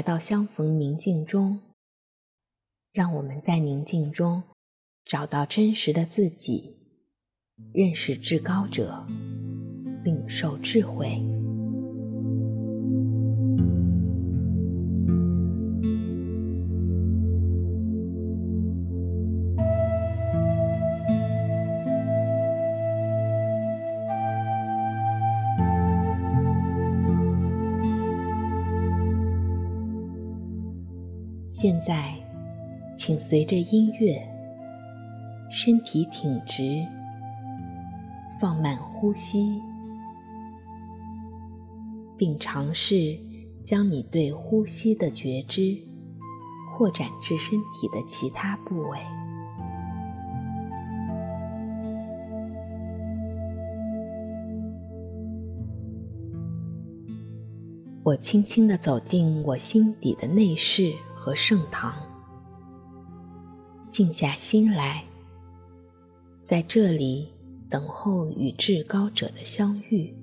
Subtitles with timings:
[0.00, 1.60] 来到相逢宁静中。
[2.90, 4.42] 让我们在宁静中
[5.04, 6.74] 找到真实的自己，
[7.74, 9.06] 认识至高者，
[10.02, 11.22] 领受智慧。
[31.52, 32.14] 现在，
[32.94, 34.22] 请随着音乐，
[35.50, 36.86] 身体挺直，
[38.40, 39.60] 放慢呼吸，
[42.16, 43.18] 并尝试
[43.64, 45.76] 将你对呼吸的觉知
[46.76, 48.98] 扩展至身体的其他部位。
[58.04, 60.94] 我轻轻地走进我心底的内室。
[61.20, 61.92] 和盛唐，
[63.90, 65.04] 静下心来，
[66.42, 67.30] 在这里
[67.68, 70.16] 等候与至高者的相遇。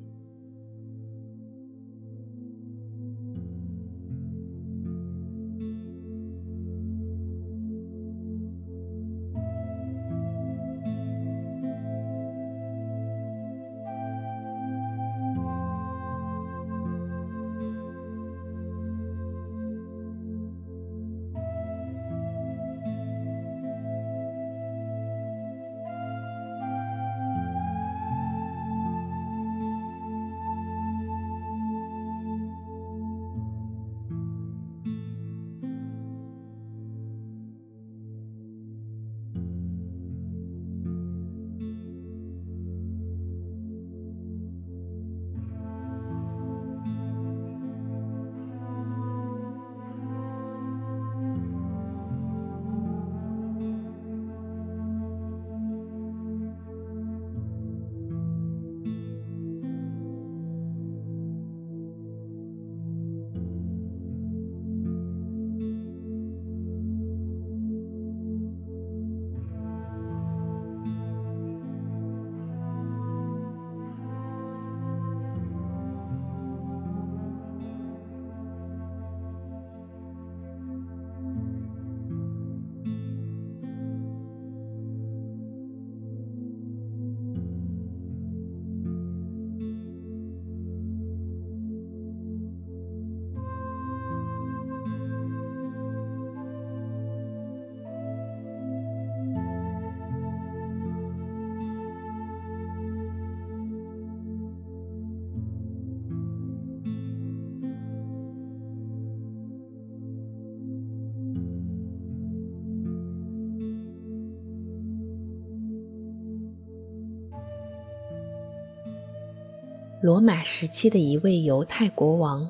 [120.07, 122.49] 罗马时期的一位犹太国王，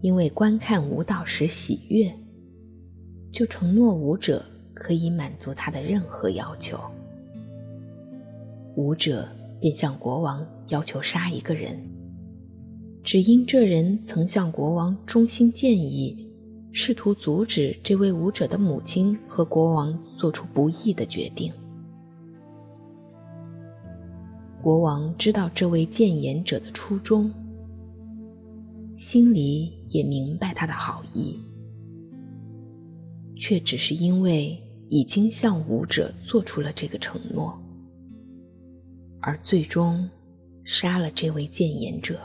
[0.00, 2.10] 因为观看舞蹈时喜悦，
[3.30, 6.80] 就承诺舞者可以满足他的任何要求。
[8.74, 9.28] 舞者
[9.60, 11.78] 便向国王要求杀一个人，
[13.04, 16.26] 只因这人曾向国王衷心建议，
[16.72, 21.52] 试图阻止这位舞者的母亲和国王做出不义的决定。
[24.66, 27.32] 国王知道这位谏言者的初衷，
[28.96, 31.38] 心里也明白他的好意，
[33.36, 37.56] 却只是因为已经向武者做出了这个承诺，
[39.20, 40.10] 而最终
[40.64, 42.18] 杀了这位谏言者。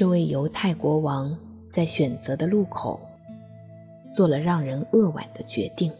[0.00, 1.36] 这位犹太国王
[1.68, 2.98] 在选择的路口
[4.14, 5.92] 做了让人扼腕的决定。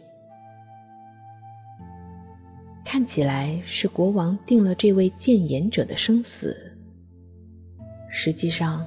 [2.83, 6.75] 看起来是国王定了这位谏言者的生死，
[8.09, 8.83] 实际上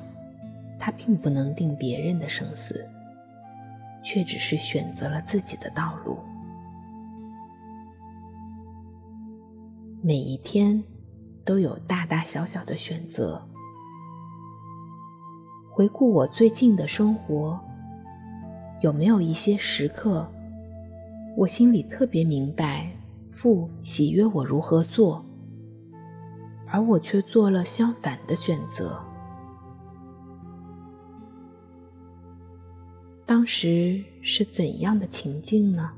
[0.81, 2.85] 他并不能定别人的生死，
[4.03, 6.19] 却只是选择了自己的道路。
[10.03, 10.83] 每一天
[11.45, 13.41] 都有大大小小的选择。
[15.77, 17.59] 回顾我最近的生活，
[18.81, 20.25] 有没有一些时刻，
[21.37, 22.89] 我心里特别明白
[23.33, 25.27] 父喜悦我如何做，
[26.69, 29.01] 而我却做了相反的选择？
[33.27, 35.91] 当时是怎样的情境呢？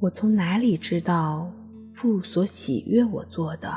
[0.00, 1.52] 我从哪里知道
[1.92, 3.70] 父所喜悦我做的？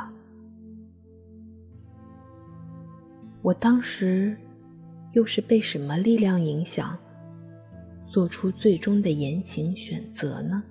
[3.42, 4.34] 我当时
[5.12, 6.96] 又是被什么力量影响，
[8.06, 10.64] 做出最终的言行选择呢？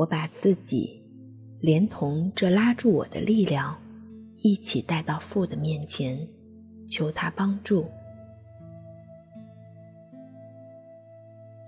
[0.00, 1.02] 我把自己
[1.60, 3.78] 连同这拉住我的力量
[4.38, 6.26] 一起带到父的面前，
[6.88, 7.84] 求他帮助，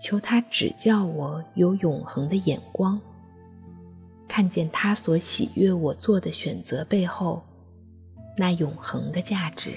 [0.01, 2.99] 求他指教我有永恒的眼光，
[4.27, 7.43] 看见他所喜悦我做的选择背后
[8.39, 9.75] 那永恒的价值。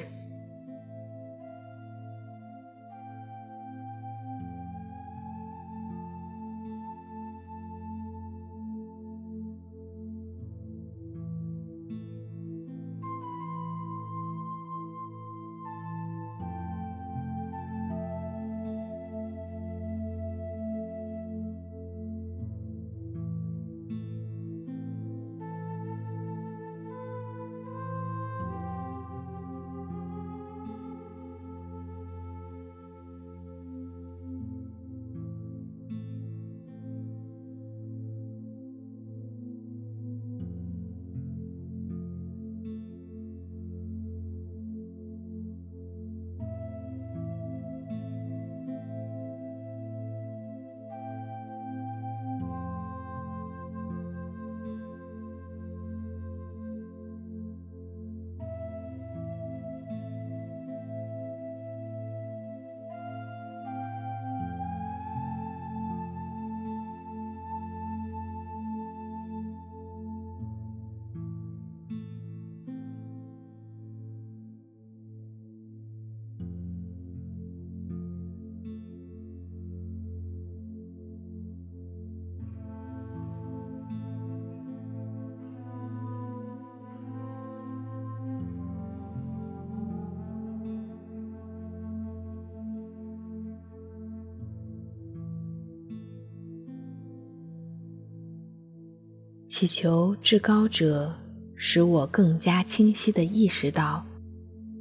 [99.58, 101.16] 祈求至高者
[101.56, 104.06] 使我更加清晰地意识到，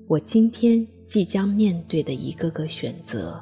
[0.09, 3.41] 我今天即将面对的一个个选择，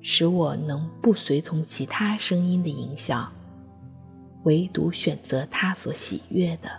[0.00, 3.32] 使我能不随从其他声音的影响，
[4.44, 6.70] 唯独选择他所喜悦的。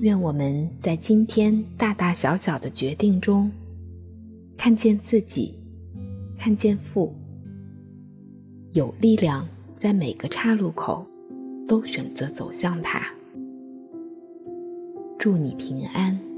[0.00, 3.50] 愿我们在今天大大小小的决定中，
[4.56, 5.54] 看见自己，
[6.38, 7.14] 看见父，
[8.72, 11.04] 有力量在每个岔路口
[11.68, 13.02] 都选择走向他。
[15.18, 16.29] 祝你平安。